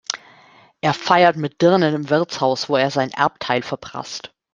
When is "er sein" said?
2.75-3.11